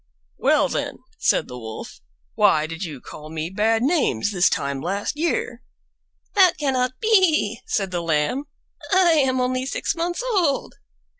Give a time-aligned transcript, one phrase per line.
[0.39, 2.01] "Well, then," said the Wolf,
[2.33, 5.61] "why did you call me bad names this time last year?"
[6.33, 8.45] "That cannot be," said the Lamb;
[8.91, 10.73] "I am only six months old."